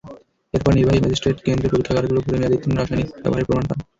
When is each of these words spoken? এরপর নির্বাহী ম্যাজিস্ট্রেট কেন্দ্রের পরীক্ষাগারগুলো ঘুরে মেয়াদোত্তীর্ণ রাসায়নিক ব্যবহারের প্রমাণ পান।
এরপর 0.55 0.71
নির্বাহী 0.77 0.99
ম্যাজিস্ট্রেট 1.03 1.37
কেন্দ্রের 1.45 1.71
পরীক্ষাগারগুলো 1.73 2.19
ঘুরে 2.25 2.37
মেয়াদোত্তীর্ণ 2.39 2.75
রাসায়নিক 2.79 3.07
ব্যবহারের 3.23 3.47
প্রমাণ 3.47 3.65
পান। 3.69 3.77